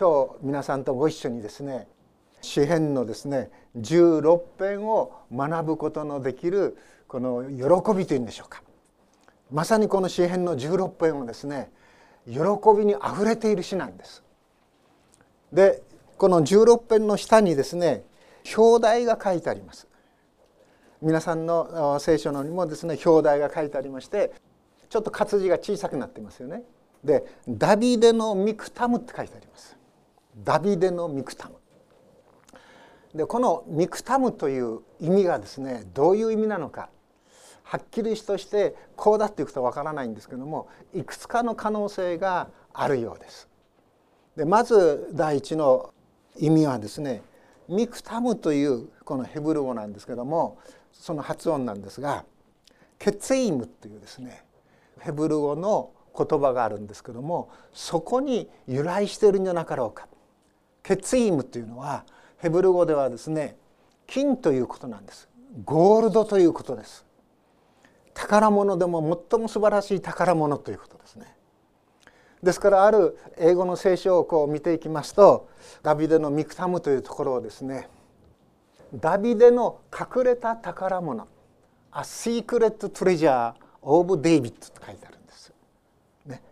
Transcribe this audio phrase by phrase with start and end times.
[0.00, 1.86] 今日皆さんとご一緒にですね
[2.40, 8.62] 詩編のですね16編を学ぶことのできるこの喜びというんでしょうか
[9.52, 11.70] まさにこの詩編の16編をですね
[12.26, 12.38] 喜
[12.78, 14.24] びにあふれている詩なんです。
[15.52, 15.82] で
[16.16, 18.02] この16編の下にですね
[18.56, 19.86] 表題が書いてあります。
[21.02, 24.32] 皆さんの聖書のにもですね表題が書いてありまして
[24.88, 26.62] ちょっと活字が小さくなってますよね。
[27.04, 29.79] で「ダビデのミクタム」って書いてあります。
[30.44, 31.54] ダビデのミクタム。
[33.14, 36.90] でこのミクタムという意味がですねどういう意味なのか
[37.64, 43.48] はっきりとしてこうだっていうことはわからないんですけどもいくつかの可能性があるようです。
[44.36, 45.92] でまず第一の
[46.38, 47.22] 意味はですね
[47.68, 50.58] ミクタムというこのヘブル語なんですけども
[50.92, 52.24] その発音なんですが
[52.98, 54.44] ケツイムというですね
[55.00, 60.06] ヘブル語の言葉があるんですけどもそこに由来しているんじゃなかろうか。
[60.82, 62.04] ケツイムというのは
[62.38, 63.56] ヘブル語ではですね
[64.06, 65.28] 金ということなんです。
[65.64, 67.04] ゴールドということです。
[68.14, 71.36] 宝物でも最も素晴らしい宝物ということですね。
[72.42, 75.48] ですからある英語の聖書をこう見ていきますと
[75.82, 77.88] ダビデのミクタムというところをですね
[78.94, 81.28] ダビデの隠れた宝物
[81.92, 85.52] A Secret Treasure of David って書いてあるんです、
[86.24, 86.42] ね、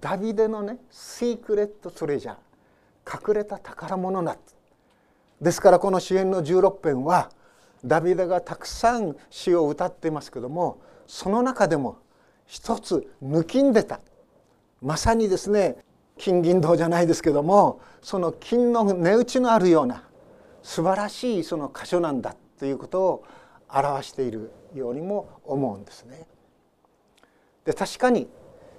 [0.00, 2.36] ダビデのね Secret Treasure
[3.10, 4.36] 隠れた宝物だ
[5.40, 7.30] ですからこの詩篇の16編は
[7.84, 11.98] ダビデがたくさん詩を歌っていますけどもその中でも
[12.46, 14.00] 一つ抜きんでた
[14.82, 15.76] まさにですね
[16.18, 20.02] 金銀銅じゃないですけどもその金の値打ちのあるような
[20.62, 23.24] 素晴らしいその箇所なんだということを
[23.68, 26.26] 表しているようにも思うんですね。
[27.64, 28.28] で確かに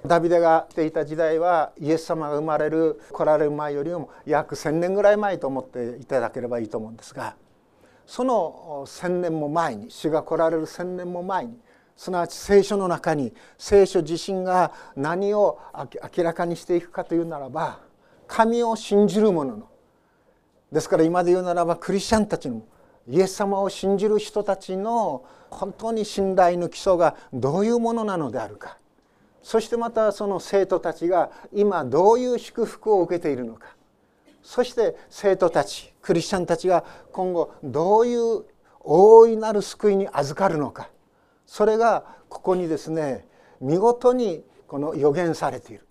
[0.06, 7.36] ダビデがしていた時代はイエス様が生まれる来られる前よりも約1,000年ぐらい前と思っていただければいいと思うんですが
[8.06, 11.60] その1,000年も前に主が来られる1,000年も前に
[11.98, 15.60] すなわち聖書の中に聖書自身が何を
[16.16, 17.80] 明らかにしていくかというならば
[18.26, 19.68] 神を信じる者の
[20.72, 22.64] ですから今で言うならばクリスチャンたちの
[23.08, 28.78] イエス様を信じる人たちの本当に信頼の基礎がどういうものなのであるか。
[29.42, 33.76] そしてまたその生徒たちが今どういう祝福を受けているのか。
[34.42, 38.46] そして生徒たちクリスチャンたちが今後どういう
[38.80, 40.90] 大いなる救いに預かるのか。
[41.46, 43.28] それがここにですね
[43.62, 45.86] 見事にこの予言されている。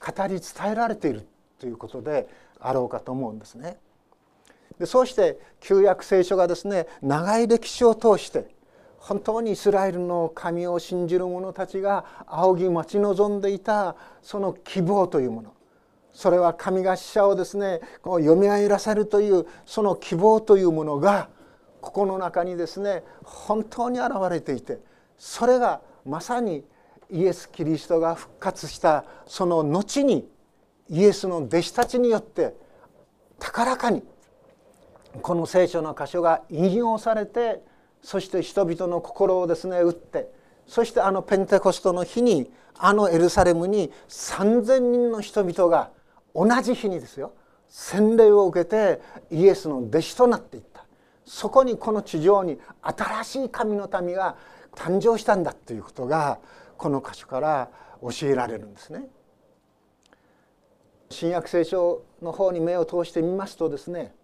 [0.00, 1.26] 語り伝えられている
[1.58, 2.28] ということで
[2.58, 3.78] あろうかと思うんですね。
[4.78, 8.54] でそうして旧約聖書がですね長い歴史を通して
[9.00, 15.54] 本当にイスラエルの神を信じる者たちが仰ぎ待ち望んでいたその希望というもの。
[16.12, 18.36] それは神が死者をですねこう蘇
[18.68, 21.28] らせるというその希望というものが
[21.80, 24.80] ここの中にですね本当に現れていて
[25.16, 26.64] それがまさに
[27.10, 30.28] イエス・キリストが復活したその後に
[30.88, 32.54] イエスの弟子たちによって
[33.38, 34.02] 高らかに
[35.22, 37.62] この聖書の箇所が引用されて
[38.02, 40.30] そして人々の心をですね打って
[40.66, 45.90] そしてあのペンテコストの日にあのエルサレムに3,000人の人々が
[46.34, 47.32] 同じ日にですよ
[47.68, 49.00] 洗礼を受けて
[49.30, 50.84] イエスの弟子となっていった
[51.24, 54.36] そこにこの地上に新しい神の民が
[54.74, 56.38] 誕生したんだということが
[56.76, 57.68] この箇所から
[58.02, 59.06] 教えられるんですね。
[61.10, 64.14] 新約聖書の方に目を通してみますとですね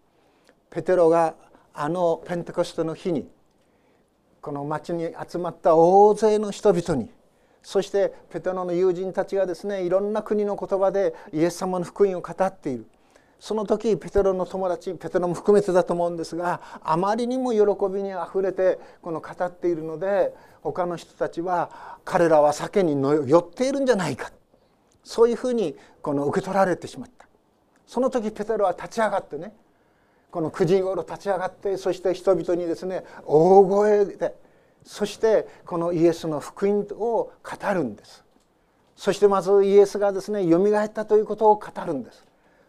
[0.70, 1.34] ペテロが
[1.74, 3.28] あのペンテコストの日に
[4.46, 7.10] この町に集まった大勢の人々に
[7.64, 12.86] そしてペテロの友人たちがですねいろんな国の言葉でイエス様の福音を語っている。
[13.40, 22.92] その時ペテロの友達ペテロも含めてだと思うんですがあまりにも喜びにあふれてこの語っているので他の人たちは彼らは酒に
[23.28, 24.30] 酔っているんじゃないか。
[25.02, 27.26] そういうふうにこの受け取られてしまった。
[27.84, 29.56] その時ペテロは立ち上がってね
[30.36, 34.34] この9時頃立ち上がってそして人々にですね大声で
[34.84, 38.22] そしてこのイエスの福音を語るんです。
[38.96, 42.26] そしてまずイエスがですねよみがえったということを語るんです。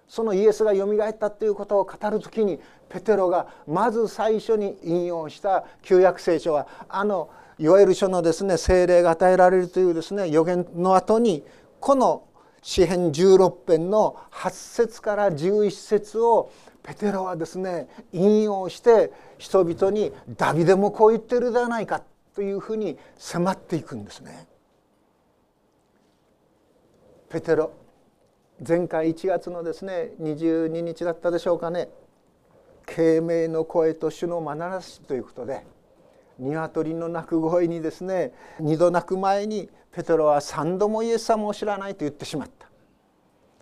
[0.08, 7.30] そのイエスがよみがえったということを語る時にペテロがまず最初に引用した旧約聖書はあの
[7.60, 11.44] いわゆる書のですね聖霊が与えられるというですね予言の後に
[11.82, 12.24] この
[12.62, 16.52] 詩編16編の8節から11節を
[16.88, 22.02] ペテロはですね引用して人々にダビデもこう言ってるではないか
[22.34, 24.48] というふうに迫っていくんですね。
[27.30, 27.74] ペテロ
[28.66, 31.90] 前回1月のですね22日だったでしょうかね
[32.86, 35.66] 慶明の声と主のまならしということで
[36.40, 38.32] 鶏の鳴く声にですね
[38.62, 42.70] 2度鳴く前にペテロは3度もイエス様を知らないと言ってしまった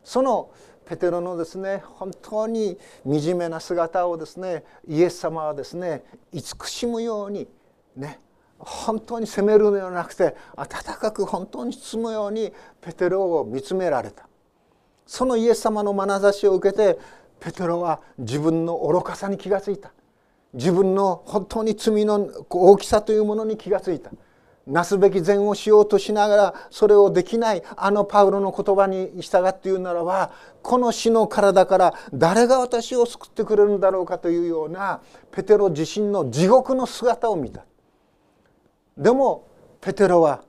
[0.03, 0.51] その
[0.85, 7.47] ペテロのですね本当に惨めな姿をですねイエス様はですね慈しむように
[7.95, 8.19] ね
[8.57, 10.67] 本当に責めるのではなくて温
[10.97, 14.27] かく本当に包むようにペテロを見つめられた。
[15.05, 16.97] そのイエス様の眼差しを受けて
[17.39, 19.91] ペテロは自分の愚かさに気がついた。
[20.53, 24.11] 自分の本当に罪の大きさというものに気がついた。
[24.67, 30.31] なすべき善をしようとしながらそれをできないあのパウロの言葉に従って言うならば
[30.63, 35.01] この死の体から誰が私を救ってくれるんだろうかというような
[35.31, 37.65] ペテロ自身の地獄の姿を見た
[38.97, 39.47] でも
[39.81, 40.43] ペテロは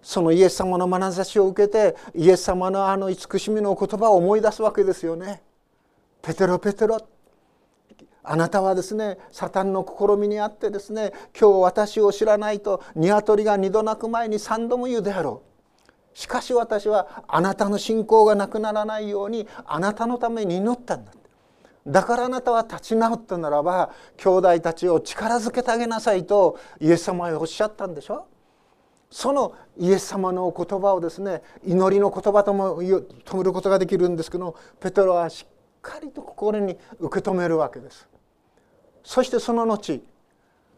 [0.00, 5.42] そのイエス様の眼差しを受けてイエス様のあの慈しみの言葉を思い出すわけですよね。
[6.22, 7.00] ペテロペテロ
[8.22, 15.48] あなたはですねサタンの試みにあってですね今日私を知らないと鶏が二度鳴く前に三度も言うであろう。
[16.18, 21.12] しかし私はあなたの信仰がなくならないようにあなたのために祈ったんだ
[21.86, 28.26] だからあなたは立ち直ったならば兄弟たちを力づけてあげなさいとイエス様はおっしゃったんでしょ。
[29.10, 35.52] そのイエス様の言葉をですね祈りの言葉とも止めることができるんですけどペトロはしっ
[35.88, 38.06] かりと心に受け止めるわけです。
[39.02, 40.00] そしてその後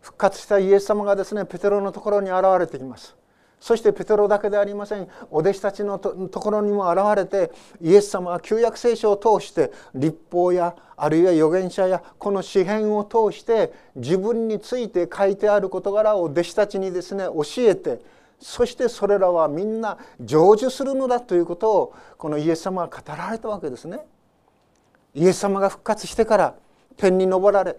[0.01, 3.17] 復活したイエス様がですねペテロのところに現れてきます。
[3.61, 7.53] そしてペテロだけでありませんお弟子たちのところにも現れて
[7.83, 18.01] イエス様は旧約聖書を通して立法やあるいは預言者やこの詩篇を通して自分について書いてある事柄を弟子たちにですね教えて
[18.41, 24.01] そしてそれらはみんな成就するのだということをこのイエス様は語られたわけですね。
[25.15, 26.55] イエス様が復活してから
[26.97, 27.77] 天に昇られ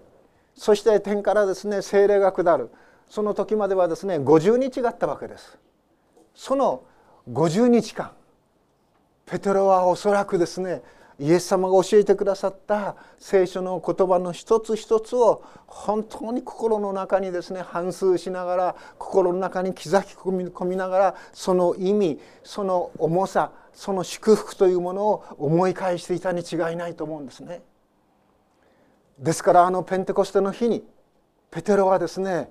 [0.55, 2.69] そして天からですね精霊が下る。
[3.09, 5.57] その時まではですね50日があったわけです。
[6.33, 6.83] その
[7.29, 8.11] 50日間
[9.25, 10.81] ペテロはおそらくですね
[11.21, 27.61] イエス様が教えてくださった聖書の言葉の一つ一つを本当に心の中にですね反芻しながら心の中に刻き込みながらその意味その重さその祝福というものを思い返していたに違いないと思うんですね。
[29.19, 30.83] ですからあのペンテコステの日に
[31.51, 32.49] ペテロはですね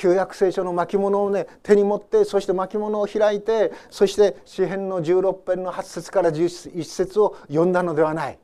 [0.00, 8.38] 旧約聖書の巻物をね手に持ってそして巻物を開いてそして詩篇の16編の8節から11節を読んだのではない。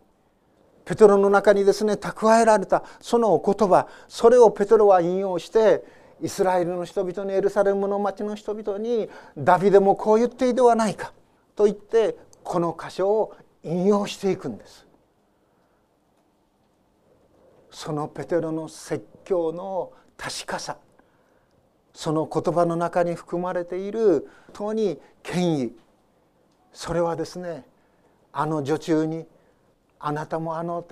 [0.85, 5.82] ペテロの中にですね蓄えられたそのお言葉それをペテロは引用して
[6.20, 9.08] イスラエルの人々にエルサレムの町の人々に
[9.38, 11.14] ダビデもこう言っていいではないか
[11.56, 14.87] と言ってこの箇所を引用していくんです。
[17.70, 20.76] そのペテロの説教の確かさ
[21.96, 25.76] その言葉の中に含まれている本当に権威。
[26.75, 27.64] それはですね
[28.34, 29.26] あの女中に
[29.98, 30.84] 「あなたもあの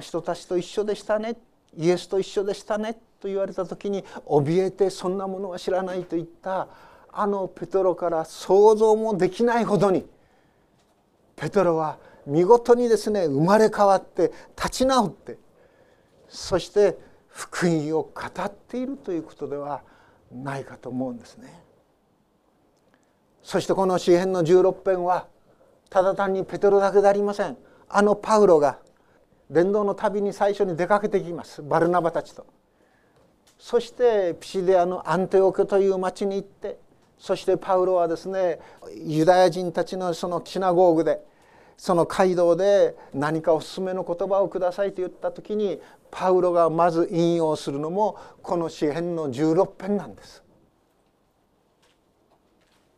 [0.00, 1.36] 人たちと一緒でしたね
[1.76, 6.68] イエスと一緒でしたね」と言われた時に怯えてそんなものは知らないと言った
[7.10, 10.08] あのペトロから想像もできないほどに
[11.34, 15.38] ペトロは見事にですね生まれ変わって立ち直って
[16.28, 19.82] そして福音を語っているということでは
[20.32, 21.62] ないかと思うんですね。
[23.42, 25.26] そしてこの詩篇の16編は
[25.90, 27.56] ただ単にペテロだけでありません
[27.88, 28.78] あのパウロが
[29.50, 32.46] 伝道の旅に最初に出かけてきますバルナバたちと。
[33.58, 36.78] そしてピシデアのアンテオケという町に行って
[37.16, 38.58] そしてパウロはですね
[39.04, 41.24] ユダヤ人たちのそのシナゴーグで
[41.82, 45.80] その街道で何かおすすめの言葉をくださいと言った時に
[46.12, 50.44] パウロがまず引用するのもこの詩篇の16編なんです。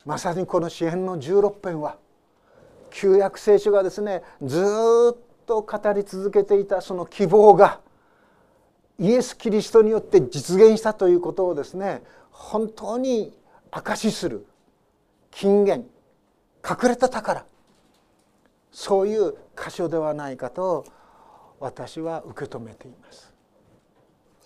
[0.05, 1.97] まさにこの詩篇の16編は
[2.91, 4.59] 旧約聖書がですねず
[5.15, 7.81] っと語り続けていたその希望が
[8.99, 13.35] イエス・キリストによって実現したということをですね本当に
[13.71, 14.47] 証しする
[15.31, 15.87] 金言
[16.63, 17.47] 隠れた宝。
[18.75, 20.85] そういう箇所ではないかと
[21.61, 23.33] 私は受け止めています。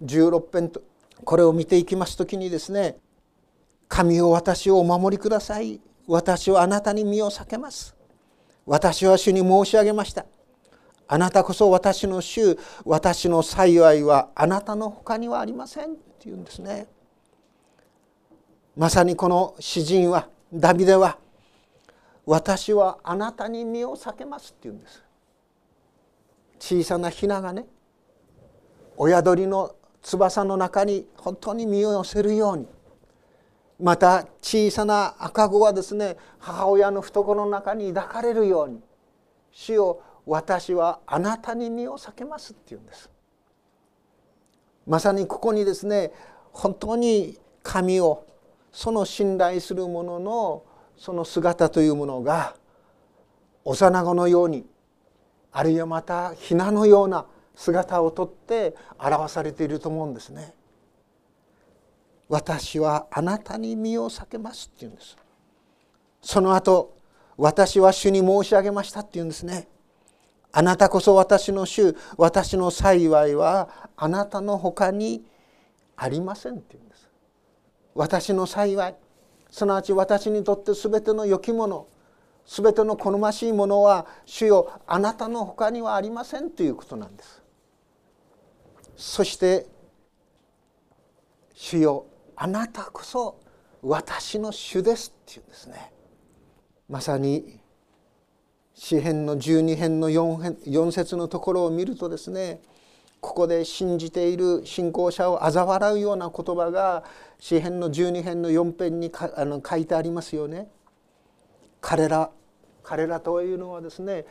[0.04, 0.82] 16編と
[1.24, 2.98] これを見ていきます時にですね
[3.88, 5.80] 「神を私をお守りください。
[6.06, 7.96] 私はあなたに身を避けます」
[8.66, 10.26] 「私は主に申し上げました」
[11.08, 12.58] 「あなたこそ私の主。
[12.84, 16.86] 私の幸いはあなたの他にはありません」っていうんですね。
[18.76, 21.16] まさにこの詩人はダビデは
[22.28, 25.02] 私はあなたに身を避けます」って言うんです。
[26.58, 27.66] 小さなひながね
[28.98, 32.68] 親鳥の翼の中に本当に身を寄せるように。
[33.80, 38.82] また小さな赤子はですね母親の懐の中に抱かれるように
[39.50, 43.08] 「主よ私はあなたに身を避けます」って言うんです。
[44.86, 46.12] まさにここにですね
[46.52, 48.26] 本当に神を
[48.70, 50.64] その信頼する者の
[50.98, 52.56] その姿というものが
[53.64, 54.66] 幼子のように
[55.52, 57.24] あるいはまたひなのような
[57.54, 60.54] 姿をとって表されていると思うんですね。
[62.28, 65.16] 私はあなたに身を避けますって言うんです。
[66.20, 66.96] その後
[67.36, 69.68] 私は主に申し上げましたって言うんですね。
[70.52, 75.24] あなたこそ私の主私の幸いはあなたの他に
[75.96, 77.08] ありませんって言うんです。
[77.94, 78.94] 私の幸い。
[79.50, 81.86] すなわち私にとって全ての良きもの
[82.46, 87.42] 全ての好ましいものは主よあなたの他にはありませんということなんです。
[88.96, 89.66] そして
[91.54, 93.38] 主よあなたこそ
[93.82, 95.92] 私の主ですっていうんですね。
[96.88, 97.60] まさに
[98.74, 102.62] 詩編の12編の 4, 編4節のところを見るとですね
[103.20, 107.04] ここで信じている信仰者を嘲笑うような言葉が
[107.38, 110.68] 詩編の12編の4編にあの書いてありますよね。
[111.80, 112.30] 彼ら
[112.82, 114.24] 彼らというのはですね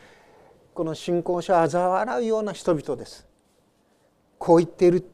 [0.74, 3.28] この信仰者を嘲笑うような人々です。
[4.38, 5.10] こう言っている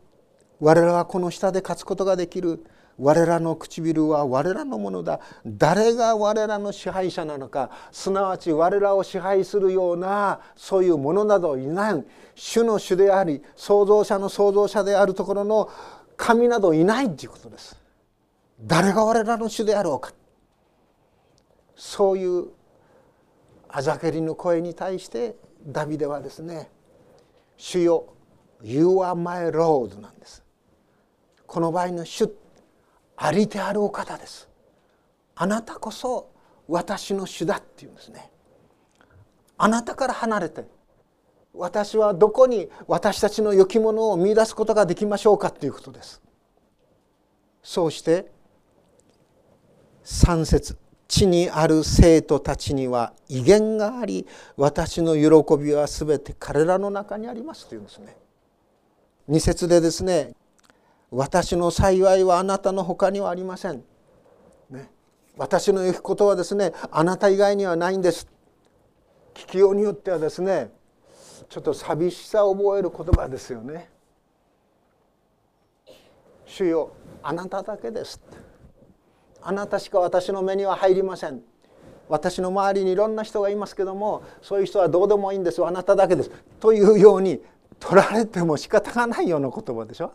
[0.60, 2.64] 我らはこの下で勝つことができる
[2.98, 5.20] 我らの唇は我らのものだ。
[5.46, 7.70] 誰が我らの支配者なのか。
[7.92, 12.06] すなわち我らを支配するようなそういうものなどいない。
[12.36, 15.70] 主の主であり創造者の創造者であるところの
[16.18, 17.80] 神などいないということです。
[18.62, 20.14] 誰が我らの主であろうか。
[21.76, 22.50] そういう
[23.68, 25.36] あざけりの声に対して
[25.66, 26.70] ダビデはですね
[27.58, 28.06] 「主よ
[28.62, 30.44] You are my Lord」なんです。
[31.48, 32.28] この場合の「主」
[33.16, 34.50] ありてあるお方です。
[35.36, 36.32] あなたこそ
[36.68, 38.32] 私の主だっていうんですね。
[39.58, 40.66] あなたから離れて
[41.54, 46.22] 私はどこに私たちの良きものを見出すことができましょうかということです。
[47.62, 48.32] そうして
[50.04, 50.78] 3節
[51.08, 54.28] 地にある生徒たちには威厳があり
[54.58, 58.18] 私の喜びは全て彼らの中にありますというんですね。
[59.30, 60.34] 2節でですね
[61.16, 63.84] 私の幸いはあなたの他にはありません。
[64.72, 64.90] ね、
[65.38, 68.28] 私の行くことはですねあなた以外にはないんです。
[69.36, 70.72] 聞きようによってはですね
[71.50, 73.92] ちょっと寂しさを覚える言葉ですよね。
[76.48, 76.92] 主よ
[77.22, 78.20] あなただけです。
[79.44, 81.44] あなたしか私の目には入りません。
[82.10, 87.40] 私の周りにいろんな人がいますけどもそういう人はどうでもいいんですあなただけですというように
[87.80, 90.14] 取られても仕方がないような言葉でしょ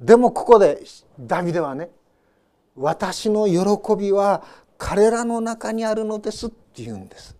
[0.00, 0.82] でもここで
[1.18, 1.90] ダビデはね
[2.74, 4.42] 私の喜びは
[4.78, 7.34] 彼らの中にあるのですって言うんです。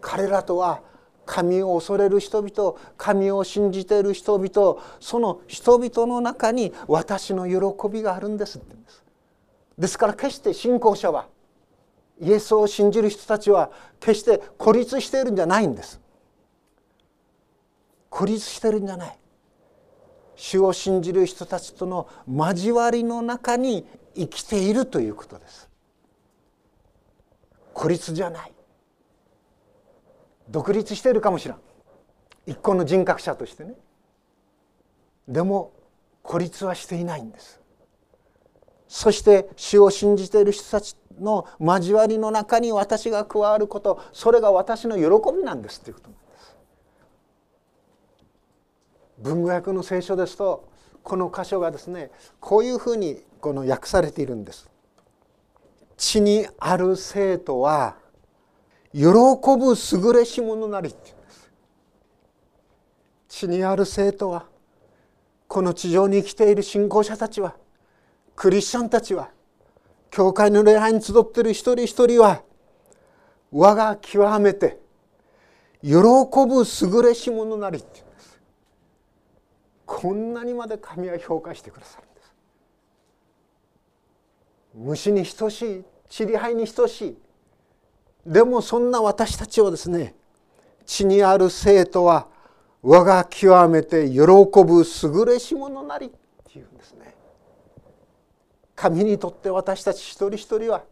[0.00, 0.80] 彼らとは
[1.26, 9.04] 神を恐れる人々神を信じている人々その人々の中に私の喜びがあるんですって言うんです。
[9.78, 11.26] ですから決して信仰者は
[12.20, 16.00] イエスを信じる人たちは決して孤立しているんじゃないんです。
[18.08, 19.18] 孤立してるんじゃない。
[20.40, 25.68] 主を信じる人たちとの交わりの中に生きているということです。
[27.74, 28.52] 孤立じゃない。
[30.48, 31.58] 独立しているかもしれん。
[32.46, 33.74] 一個の人格者としてね。
[35.28, 35.74] でも
[36.22, 37.60] 孤立はしていないんです。
[38.88, 46.10] そして主を信じている人たちの交わりの中に私が加わることそれが私の喜びなんですということ。
[49.20, 50.68] 文語訳の聖書ですと
[51.02, 52.10] この箇所がですね
[52.40, 54.68] こういうふうにこの訳されているんです。
[55.96, 57.96] 地にある生徒は
[58.92, 61.50] 喜ぶ優れし者なりって言うんです。
[63.28, 64.46] 地にある生徒は
[65.46, 67.54] この地上に生きている信仰者たちは
[68.36, 69.30] クリスチャンたちは
[70.10, 72.42] 教会の礼拝に集っている一人一人は
[73.52, 74.78] 我が極めて
[75.82, 78.09] 喜ぶ優れし者なりって
[79.92, 82.32] こんなにまで神は評価してくださるんです。
[84.72, 87.18] 虫に等しいちりはに等しい。
[88.24, 90.14] でもそんな私たちをですね
[90.86, 92.28] 地にある生徒は
[92.82, 96.10] 我が極めて喜ぶ優れし者なりっ
[96.44, 97.16] ていうんですね。
[98.76, 100.84] 神にとって私たち一人一人は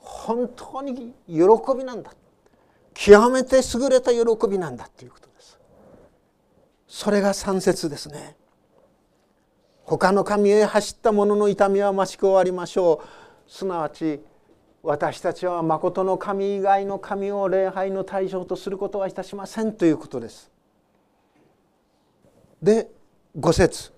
[0.00, 1.44] 本当に喜
[1.78, 2.12] びなんだ。
[2.94, 4.20] 極めて優れた喜
[4.50, 5.28] びなんだということ
[6.88, 8.34] それが三節ですね。
[9.84, 13.02] 他の神へ走った者の痛みは増しく終わりましょ
[13.46, 13.50] う。
[13.50, 14.20] すなわち
[14.82, 20.50] 私たちは誠の神以外の神を礼拝の対象とすることはいたしませんということです。
[22.62, 22.90] で
[23.36, 23.92] 五節。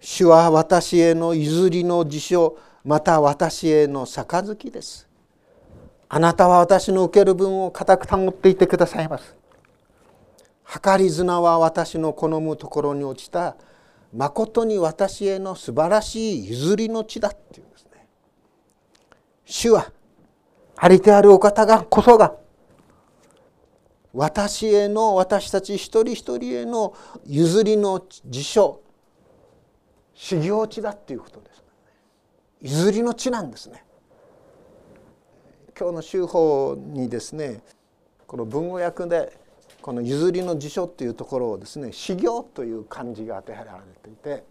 [0.00, 5.08] 主は私への譲りの辞書また私への杯です。
[6.08, 9.39] あなたは私の受ける分を固く保っていてくださいます。
[10.70, 13.56] 計り綱は私の好むところに落ちた
[14.12, 18.06] 誠に私への素晴らしい譲りの地だっていうんですね。
[19.44, 19.90] 主は
[20.76, 22.36] ありてあるお方がこそが
[24.12, 26.94] 私への私たち一人一人への
[27.26, 28.80] 譲りの辞書
[30.14, 31.64] 修行地だっていうことです、
[32.60, 33.84] 譲りの地なんですね。
[35.78, 37.62] 今日の修法にですね
[38.26, 39.39] この文語訳で
[39.82, 44.44] この譲りの辞書っていうところをですね修行という漢字が当てはられていて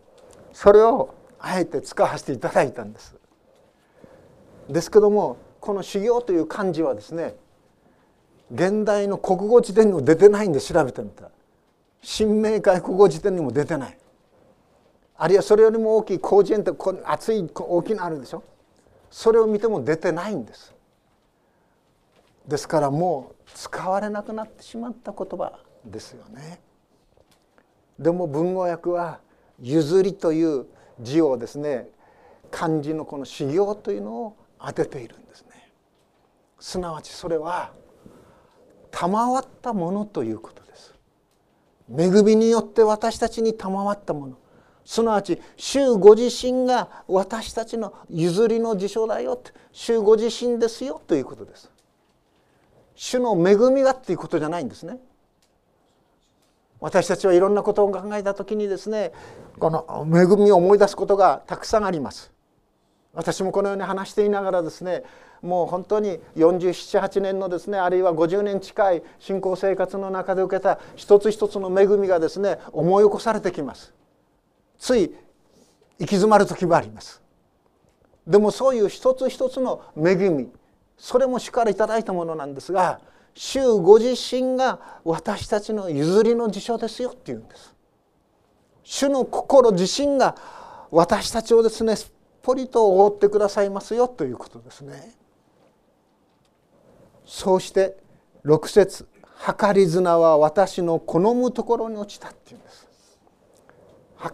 [0.53, 3.15] それをあえて使わせていただいたんです。
[4.67, 7.35] ですけどもこの修行という漢字はですね
[8.53, 11.29] 現代の国語辞典にも出てないんで調べてみた
[12.01, 13.97] 新明解国語辞典にも出てない。
[15.21, 16.71] あるいはそれよりも大きい広辞苑って
[17.03, 18.43] 厚い大きなあるでしょ。
[19.11, 20.73] それを見ても出てないんです。
[22.47, 26.61] ですからもう使われなくなってしまった言葉ですよね。
[27.97, 29.19] でも文語訳は
[29.59, 30.67] 「譲り」という
[31.01, 31.89] 字をですね
[32.51, 35.71] 漢字のこの修行というのを当てているんですね。
[36.59, 37.71] すなわちそれは
[38.91, 40.95] 賜ったものということです。
[41.95, 44.37] 恵みによって私たちに賜ったもの
[44.85, 49.39] すなわち主ご自身が私たちの譲りの事象だよ
[49.71, 51.69] 主ご自身ですよということです。
[52.99, 54.99] 主の恵みがっていうことじゃないんですね。
[56.81, 59.13] 私たちはいろんなことを考えた時にですね
[59.57, 62.33] この恵みを思い出すことがたくさんあります。
[63.13, 65.03] 私もこのように話していながらですね
[65.41, 73.93] もう本当に478年のですねあるいは50年近い信仰生活の中で受けた一つ一つの恵みがですね思い起こされてきます。
[74.77, 75.09] つい行
[75.99, 77.21] き詰まる時もあります。
[78.27, 80.51] でもそういう一つ一つの恵み
[80.99, 82.99] それも主から頂いたものなんですが
[83.33, 87.73] 主ご自身が私たちの譲りの事象ですよっていうんです。
[88.83, 90.35] 主の心自身が
[90.91, 95.15] 私たちをですねすっぽりと覆ってくださいますよということですね。
[97.25, 97.95] そうして
[98.43, 99.07] 6節
[99.57, 102.87] 計り綱は私の好むところに落ちた」っていうんです。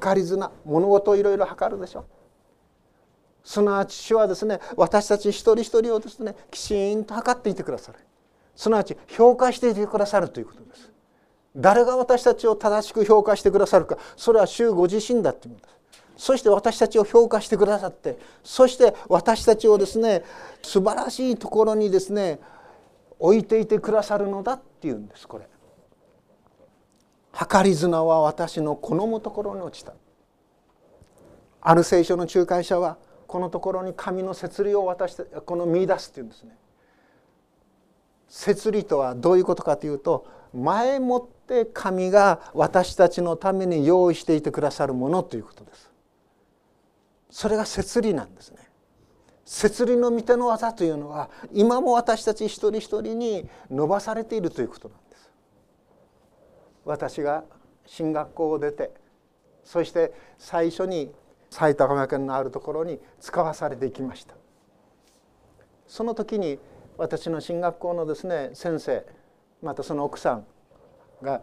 [0.01, 2.05] 計り綱物事をいろいろ測るでしょ。
[3.45, 7.99] すなわち主はですね私たち一人一人をですねきちんと測っていてくださる
[8.55, 10.91] すなわち評価していてくださるということです
[11.55, 15.75] 誰が私たちを正しく評価してくださるかそれは主ご自身だということです
[16.17, 20.23] そして私たちを評価してくださってそして私たちをですね
[20.63, 22.39] 素晴らしいところにですね
[23.19, 25.47] 置いていてくださるのだっていうんですこれ。
[27.33, 29.93] 計り綱は私の好むところに落ちた。
[31.61, 36.57] ある聖書の仲介者はこのところに神の摂理を渡してこの見出すっていうんですね。
[38.27, 45.91] 摂理とはどういうことかというと前もって神が私たちのために用意していてくださるものということです。
[47.29, 48.59] それが摂理なんですね。
[49.45, 55.31] 摂理の御手の技というのは今も私たち一人一人に伸ばされているということなんです。
[56.83, 57.43] 私が
[57.85, 58.91] 進学校を出て
[59.63, 61.11] そして最初に
[61.55, 64.35] 埼玉県のあるところに使わされていきました
[65.87, 66.59] その時に
[66.97, 69.05] 私の進学校のですね先生
[69.61, 70.45] またその奥さん
[71.21, 71.41] が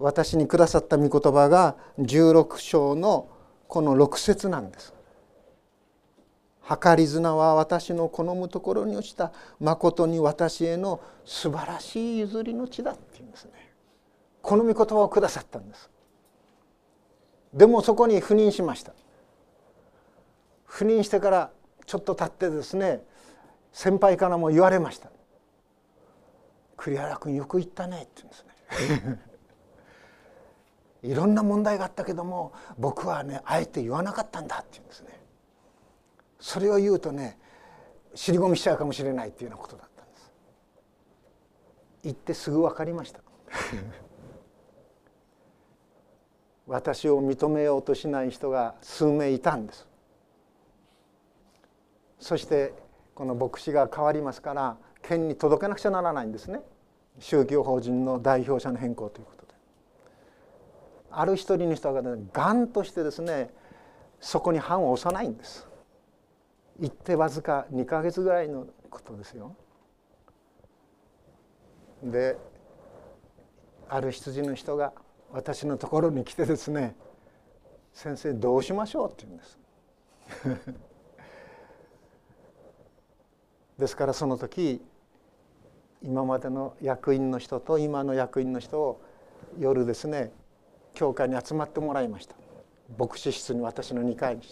[0.00, 3.28] 私にくださった御言葉が16章の
[3.68, 4.92] この6節なんです。
[6.68, 13.52] 計り綱は私の好むところに落ちたまことに私への素晴らしい譲りの地だっていうんですね。
[14.42, 15.91] この御言葉をくださったんです。
[17.52, 18.92] でもそこに赴任しました。
[20.66, 21.50] 赴任してから
[21.84, 23.04] ちょっと経ってですね
[23.72, 25.10] 先輩からも言われました
[26.78, 29.18] 「栗原君よく言ったね」って言うんですね
[31.10, 35.20] いろんな問題があったけども僕はねあえて言わなかったんだって言うんですね。
[36.40, 37.38] それを言うとね
[38.14, 40.32] 尻込みしちゃうかもしれないっていうようなことだったんです。
[42.04, 43.20] 言ってすぐ分かりました。
[46.72, 49.86] 私を認めようとしない人が数名いたんです。
[52.18, 52.72] そして
[53.14, 56.62] この牧師が変わりますから県に届けなくちゃならないんですね。
[57.18, 59.52] 宗教法人の代表者の変更ということで。
[61.10, 63.50] ある一人の人がねがんとしてですね
[64.18, 65.68] そこに判を押さないんです。
[66.80, 69.54] 行ってわずか2か月ぐらいのことですよ。
[72.02, 72.38] で
[73.90, 74.94] ある羊の人が
[75.32, 76.94] 私のところに来てですね
[77.94, 79.58] 「先生どうしましょう」って言うんです。
[83.78, 84.84] ですからその時
[86.02, 89.00] 今までの役員の人と今の役員の人を
[89.58, 90.32] 夜ですね
[90.92, 92.36] 教会に集まってもらいました。
[92.98, 94.42] 牧師室に私の2階に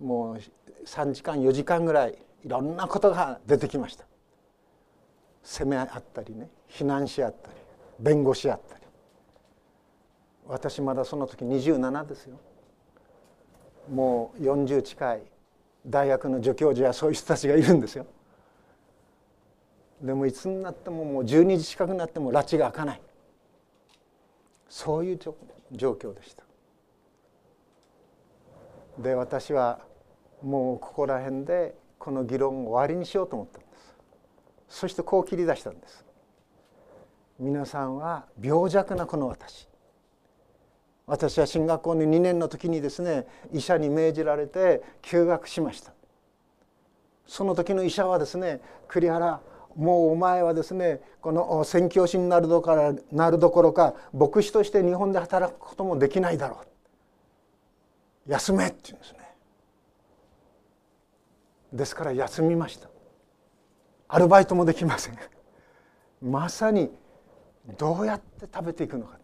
[0.00, 0.38] もう
[0.84, 4.04] 3時間4時間ぐらいいろんなことが出てきました。
[5.44, 7.67] 責めあったりね避難し合ったり。
[7.98, 8.82] 弁護し合ったり。
[10.46, 12.38] 私まだその時27ですよ。
[13.90, 15.22] もう40近い。
[15.86, 18.06] 大学の助教授やそういう人たちがいるんですよ。
[20.02, 23.00] でもいつになってももう12時近くなっても拉致が開かない。
[24.68, 25.34] そういう状
[25.92, 26.44] 況でした。
[28.98, 29.80] で私は
[30.42, 34.78] もうここら辺でこの議論を終わりにしようと思ったんです。
[34.80, 36.04] そしてこう切り出したんです。
[37.38, 39.68] 皆さんは病弱なこの私。
[41.06, 45.92] 私は進学校の2年の時にですね医者に命じられて休学しました。
[47.26, 49.40] その時の医者はですね栗原
[49.76, 56.62] もうお前はですねこの宣教師になるどころかなるどころか牧師として日本で働くこともできないだろ
[58.26, 58.32] う。
[58.32, 59.18] 休めって言うんですね。
[61.72, 62.88] ですから休みました。
[64.08, 65.18] アルバイトもできません。
[66.20, 66.90] まさに
[67.76, 69.18] どうやって食べていくのか。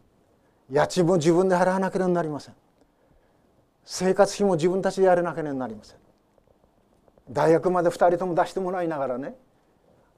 [0.71, 2.55] 家賃も自分で払わなければなりません。
[3.85, 5.99] 生活費も自分たちでやらなければなりません。
[7.31, 9.35] 大学まで2人とも出してもらいながらね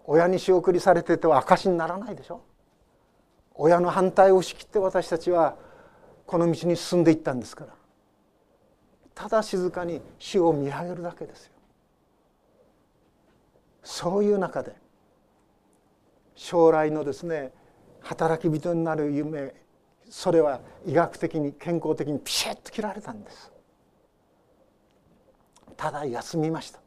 [0.04, 2.42] 親に仕送りされてては証にならないでしょ。
[3.54, 5.56] 親の反対を押し切って私たちは
[6.26, 7.72] この道に進んでいったんですから。
[9.14, 11.52] ただ静かに死を見上げるだけですよ。
[13.82, 14.74] そういう中で
[16.34, 17.52] 将来のですね
[18.06, 19.52] 働き人になる夢
[20.08, 23.50] それは医学的に健康的にピシッと切られたんです。
[25.76, 26.78] ただ休みました。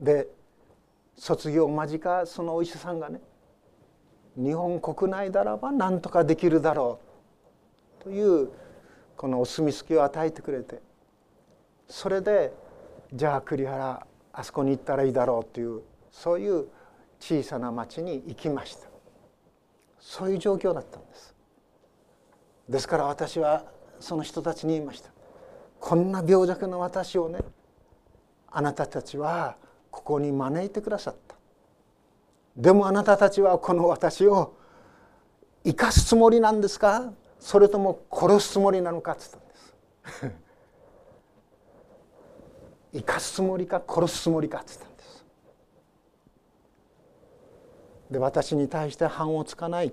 [0.00, 0.28] で
[1.16, 3.20] 卒業間近そのお医者さんがね
[4.36, 7.00] 日本国内ならば何とかできるだろ
[8.00, 8.48] うという
[9.16, 10.80] このお墨付きを与えてくれて
[11.88, 12.52] それで
[13.12, 16.66] じゃあ栗原あそこに行ったらいいだろうというそういう
[17.18, 18.91] 小さな町に行きました。
[20.02, 21.34] そういう状況だったんです。
[22.68, 23.64] ですから私は
[24.00, 25.10] その人たちに言いました。
[25.80, 27.38] こんな病弱な私をね
[28.50, 29.56] あなたたちは
[29.90, 31.36] ここに招いてくださった。
[32.56, 34.56] でもあなたたちはこの私を
[35.64, 37.12] 生かすつもりなんですか？
[37.38, 40.36] それとも殺すつもりなのかって言ったんです。
[42.92, 44.92] 生かすつもりか殺すつもりかって言ったん
[48.12, 49.92] で私に対して反をつかない。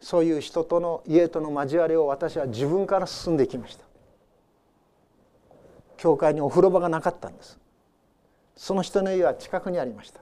[0.00, 3.84] そういう人との家との交わりを私は自分から進んできました。
[5.96, 7.58] 教会にお風呂場がなかったんです。
[8.56, 10.20] その人の家は近くにありました。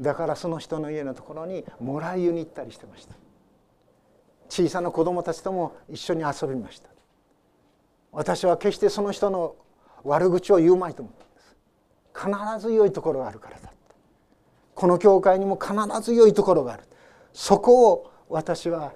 [0.00, 3.14] だからその人の家のところにもらい湯に行ったりしてました。
[4.48, 6.88] 小さな子供たちとも一緒に遊びました。
[8.12, 9.56] 私は決してその人の
[10.04, 12.56] 悪口を言うまいと思ったんです。
[12.56, 13.73] 必ず良いところがあるからだ。
[14.74, 16.84] この教会にも必ず良いところがある。
[17.32, 18.92] そこを私は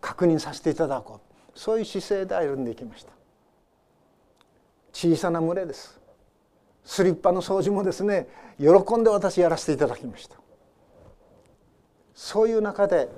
[0.00, 1.20] 確認させていただこ
[1.54, 1.58] う。
[1.58, 3.12] そういう姿勢で歩んでいきました。
[4.92, 6.00] 小さな群れです。
[6.84, 10.36] スリッパの掃除もですね喜んで私やらせていただきました。
[12.14, 13.08] そういう中で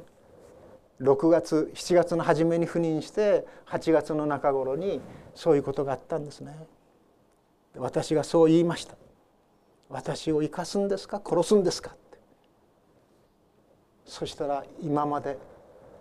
[1.00, 5.00] 6月7月の初めに赴任して8月の中頃に
[5.34, 6.54] そういうことがあったんですね。
[7.76, 8.96] 私がそう言いました。
[9.88, 11.22] 私を生かすんですか？
[11.24, 11.96] 殺すんですか？
[14.10, 15.38] そしたら今まで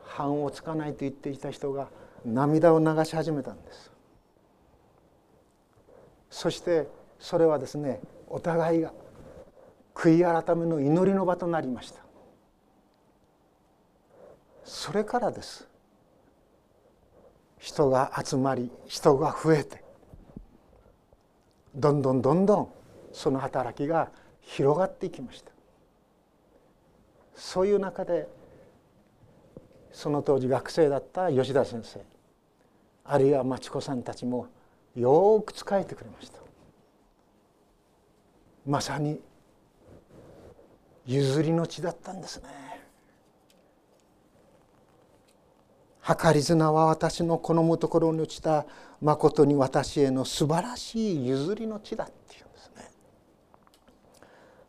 [0.04, 1.90] 反をつかないと言っていた人が
[2.26, 3.92] 涙を流し始めたんです。
[6.32, 6.88] そして
[7.20, 8.94] それはですねお互いが
[9.94, 12.02] 悔い改めの祈りの場となりました。
[14.64, 15.70] それからです。
[17.60, 19.84] 人が集まり人が増えて
[21.76, 22.70] どんどんどんどん
[23.14, 24.10] その働きが
[24.42, 25.52] 広がっていきました。
[27.40, 28.28] そういう中で
[29.92, 32.02] その当時学生だった吉田先生
[33.06, 34.48] あるいは町子さんたちも
[34.96, 36.40] よく仕えてくれました。
[38.68, 39.20] まさに
[41.06, 42.50] 譲りの地だったんですね。
[46.02, 48.66] 計り綱は私の好むところに落ちた
[49.02, 52.92] まことに私への素晴らしい譲りの地だっていうんですね。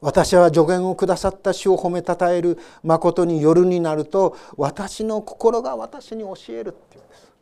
[0.00, 7.32] 私は助言をくださった主を褒めたたえるまことに夜になると私の心が私に教えるっていうんです。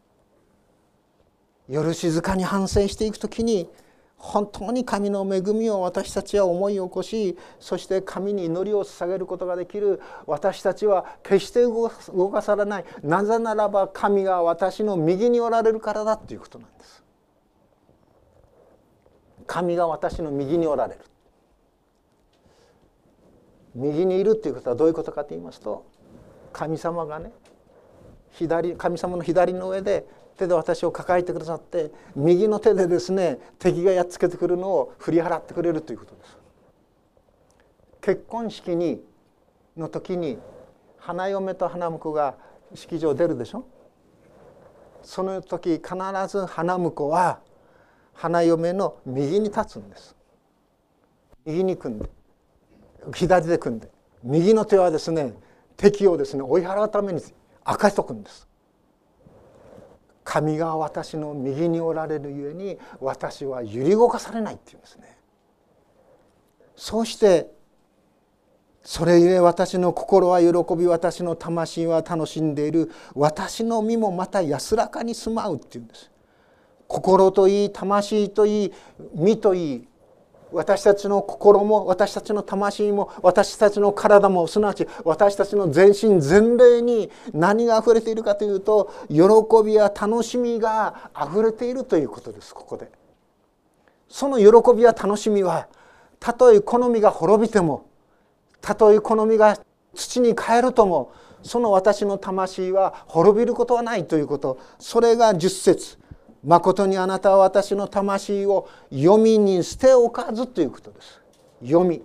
[1.69, 3.69] 夜静かに反省していく時に
[4.17, 10.01] 本当に神の恵みを私たちは思い起こしそして神に祈りを捧げることができる。
[10.27, 11.89] 私たちは決して動
[12.31, 12.85] かされない。
[13.05, 17.05] なぜならば神が私の右におられるからだということなんです。
[19.47, 21.01] 神が私の右におられる。
[23.79, 25.87] 右にいるということはどういうことかと言いますと
[26.53, 27.33] 神様がね
[28.33, 30.05] 左神様の左の上で
[30.37, 36.39] 手で私を抱えてくださって右の手でですね敵がやっつけてくるのを振り払ってくれるということです。
[38.01, 39.03] 結婚式に
[39.77, 40.39] の時に
[40.99, 42.37] 花嫁と花婿が
[42.75, 43.65] 式場出るでしょ？
[45.03, 45.95] その時必
[46.29, 47.41] ず花婿は
[48.15, 50.17] 花嫁の右に立つんです。
[51.45, 52.18] 右に組んで。
[53.15, 53.91] 左で組んで
[54.23, 55.35] 右の手はですね
[55.77, 57.23] 敵をですね追い払うために
[57.67, 58.49] 明かしとくんです。
[60.25, 65.17] 神が私の右におられるゆえに私は揺り動かされないっていうんですね。
[66.77, 67.51] そうして
[68.83, 72.91] それゆえ私の心は喜び私の魂は楽しんでいる。
[73.15, 76.11] 私の身もまた安らかに住まうっていうんです。
[76.87, 78.73] 心といい魂といい
[79.15, 79.89] 身といい
[80.53, 89.23] 私たちの心も私たちの魂も私たちの体もすなわち私たちの全身全霊に何があふれているかというと喜
[89.65, 92.55] びや楽しみがあふれているということです。
[92.55, 92.91] ここで。
[94.09, 95.69] その喜びや楽しみは
[96.19, 97.87] たとえ好みが滅びても
[98.61, 99.59] たとえ好みが
[99.95, 104.59] 土に変えるともその私の魂は滅びることはないということ。
[104.79, 105.99] それが十節。
[106.45, 111.21] まことにあなたは私の魂を読みに捨ておかずということです。
[111.63, 112.03] 読み。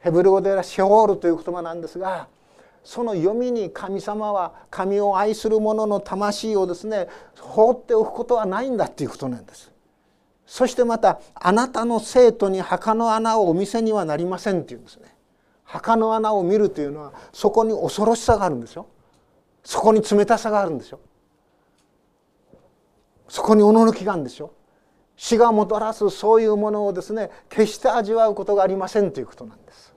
[0.00, 2.26] ヘブル語ではシェホールという言葉なんですが
[2.82, 7.06] その読みに神様は神を愛する者の魂をですね
[7.38, 9.70] 放っておくことはないんだということなんです。
[10.44, 15.14] そしてまたあなたの生徒に墓の穴をお見せにはなりませんっていうんですね。
[15.62, 18.86] 墓の穴を見るというのはそこに恐ろしさがあるんですよ。
[19.62, 20.98] そこに冷たさがあるんですよ。
[23.28, 24.52] そこに驚きがあるんですよ
[25.16, 29.92] 死がもたらすそういうものをですね決して味わうことがありませんということなんです。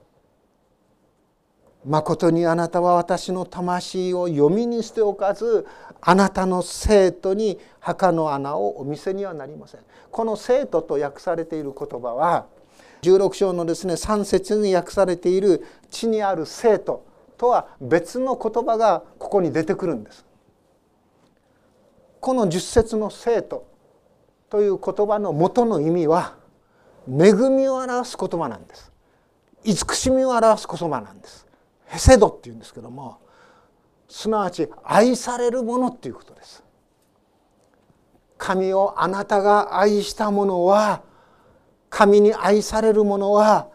[1.83, 5.67] 誠にあなたは私の魂を読みにしておかず
[6.01, 9.81] あなたの生徒に墓の穴をお見せにはなりません。
[10.11, 12.47] この生徒と訳されている言葉は
[13.01, 17.05] 16章のですね3節に訳されている地にある生徒
[17.38, 20.25] とは別の言葉がここに出てくるんです。
[22.25, 23.67] この十節の生徒
[24.49, 26.33] という言葉の元の意味は
[27.07, 28.91] 恵みを表す言葉なんです。
[29.63, 31.45] 慈しみを表す言葉なんです。
[31.85, 33.19] ヘセドっていうんですけども
[34.07, 36.63] すなわち愛されるものっていうことです。
[38.39, 41.03] 神をあなたが愛したものは
[41.91, 43.67] 神に愛されるものは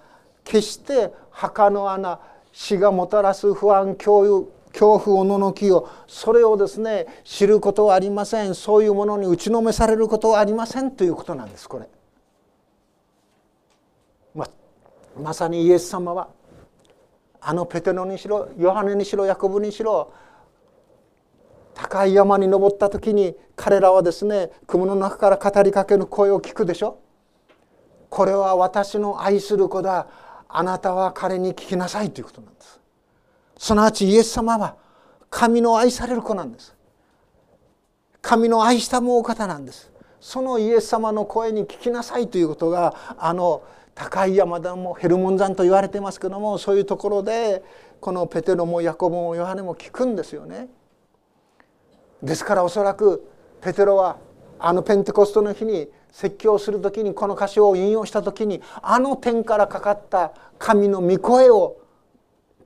[0.42, 2.18] 決して墓の穴
[2.50, 8.54] 死がもたらす不安共有恐怖おののきをそれをですね知ることはありません。
[8.54, 11.88] そういうものに打ちのめされることはありませんということなんですこれ。
[14.34, 14.48] ま
[15.20, 16.28] まさにイエス様は
[17.40, 20.12] あのペテロにしろヨハネにしろヤコブにしろ
[21.74, 26.98] 高い山に登った時に彼らはですね雲の中から語りかける声を聞くでしょ。
[28.08, 30.08] これは私の愛する子だ。
[30.52, 32.79] あなたは彼に聞きなさいということなんです。
[33.60, 34.76] すなわちイエス様は
[35.28, 36.74] 神の愛される子なんです
[38.22, 43.62] 神の愛したもお方なんですそのイエス様の声に聞きなさいということがあの
[43.94, 47.62] 高い山でもヘルモン山と言われてますけどもそういうところで
[48.00, 50.68] このペテロもヤコブもヨハネも聞くんですよね。
[52.22, 53.28] ですからおそらく
[53.60, 54.16] ペテロは
[54.58, 61.76] あのペンテコストの日に説教する時にこの歌詞を引用した時にあの天からかかった神の御声を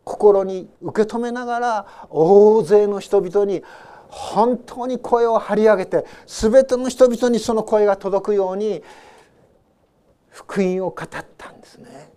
[0.04, 3.62] 心に受け止めながら大勢の人々に
[4.08, 8.82] 本当に声を張り上げて全ての人々にその声が届くように
[10.30, 12.12] 福音を語ったんですね。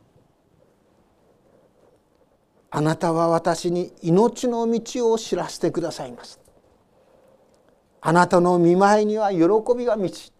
[2.69, 6.39] あなたは私に命の道を知らせてくださいます。
[8.01, 9.39] あなたの見舞いには喜
[9.75, 10.31] びが満ち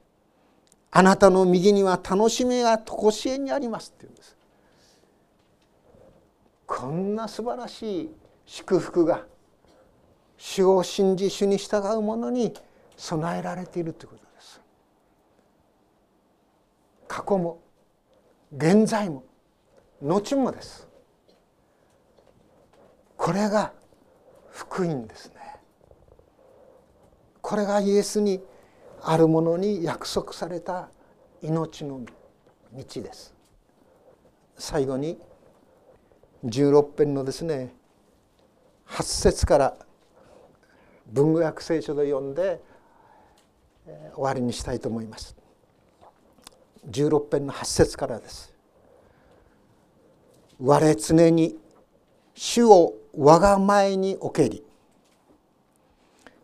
[0.92, 4.37] あなたの右には楽しみが常しえにありますって言うんです。
[6.68, 9.26] こんな素晴らしい祝福が
[10.38, 12.54] 主を信じ主に従う者に
[12.98, 14.62] 備えられているということです。
[17.08, 17.62] 過去も
[18.56, 19.24] 現在も
[20.02, 20.88] 後もです。
[23.16, 23.74] これが
[24.50, 25.36] 福音ですね。
[27.42, 28.44] これがイエスに
[29.02, 30.90] あるものに約束された
[31.42, 32.02] 命の
[32.74, 33.34] 道です。
[34.58, 35.18] 最後に
[36.46, 37.74] 16編のですね
[38.88, 39.78] 8節から
[41.12, 42.62] 文語訳聖書で読んで
[44.14, 45.36] 終わりにしたいと思います。
[46.90, 48.54] 16編の8節からです。
[50.60, 51.58] 我常に
[52.34, 54.64] 主を我が前に置けり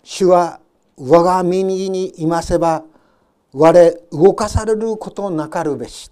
[0.04, 0.60] 主は
[0.98, 2.84] 我が右にいませば
[3.54, 6.12] 我動かされることなかるべし。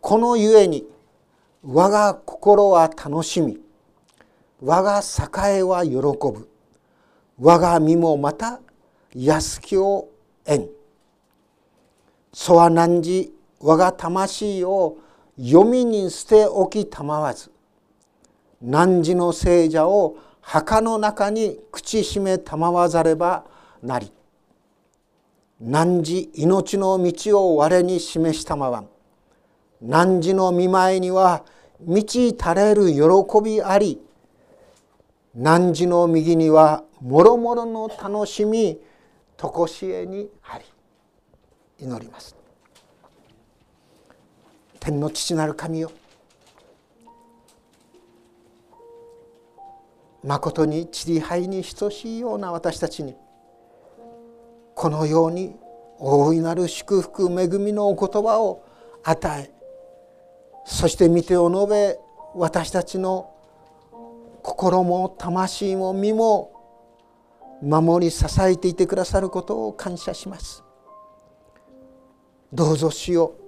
[0.00, 0.86] このゆえに
[1.70, 3.58] 我が心は楽しみ
[4.62, 5.02] 我が
[5.50, 6.48] 栄は喜ぶ
[7.38, 8.58] 我が身もまた
[9.14, 10.08] 安きを
[10.46, 10.66] 縁
[12.32, 14.96] そは何時我が魂を
[15.38, 17.52] 読みに捨て置きたまわず
[18.62, 23.44] 汝の聖者を墓の中に口しめたまわざれば
[23.82, 24.10] なり
[25.60, 28.88] 汝命の道を我に示したまわん。
[29.82, 31.44] 汝の見舞いには
[31.80, 34.00] 満ち足れる喜びあり
[35.34, 38.80] 汝の右にはもろもろの楽しみ
[39.36, 40.64] とこしえにあり
[41.80, 42.36] 祈ります。
[44.80, 45.92] 天の父なる神よ
[50.24, 53.14] まことにちりはいに等しいような私たちに
[54.74, 55.56] このように
[55.98, 58.64] 大いなる祝福恵みのお言葉を
[59.04, 59.57] 与え
[60.70, 61.98] そして見てを述べ
[62.34, 63.34] 私たちの
[64.42, 66.52] 心も魂も身も
[67.62, 70.62] 守り支えていてくださることを感謝します。
[72.52, 73.42] どうぞしよう。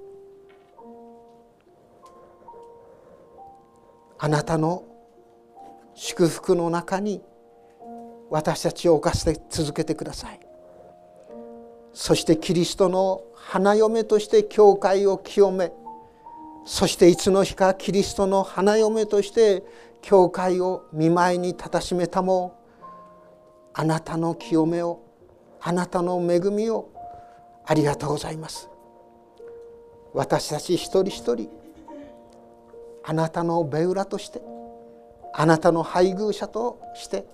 [4.19, 4.85] あなたの
[5.95, 7.23] 祝福の中に
[8.31, 10.41] 私たちを犯して続けてください。
[11.93, 15.71] そしてキリストの花嫁として教会を清め
[16.65, 19.65] そしていつの日かキリストの花嫁として
[20.03, 22.59] 教会を見舞いに立たしめたも
[23.75, 25.03] あなたの清めを
[25.61, 26.91] あなたの恵みを
[27.65, 28.69] ありがとうございます。
[30.13, 31.49] 私たち一人一人
[33.05, 34.43] あなたのベウラとして
[35.33, 37.25] あなたの配偶者として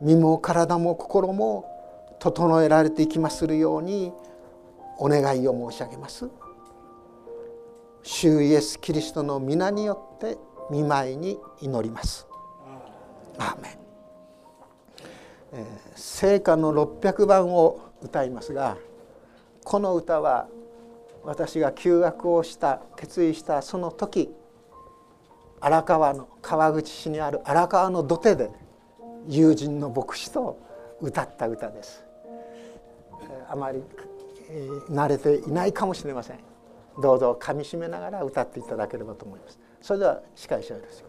[0.00, 4.12] 身も体も心も整えられていきまするように
[4.98, 6.28] お願いを申し上げます。
[8.08, 10.38] 主イエス・キリストの皆によって
[10.70, 12.28] 見舞いに祈ります。
[13.36, 13.72] アーメン、
[15.54, 18.78] えー、聖歌の600番を歌いますが
[19.64, 20.46] この歌は
[21.24, 24.32] 私が休学をした決意したその時
[25.60, 28.50] 荒川の川口市にある荒川の土手で
[29.28, 30.58] 友人の牧師と
[31.02, 32.04] 歌った歌です。
[33.50, 33.82] あまり
[34.88, 36.55] 慣れていないかもしれません。
[36.98, 39.58] どうぞかみしめながら歌っていただければと思います。
[39.80, 41.05] それでは司会者よろしく。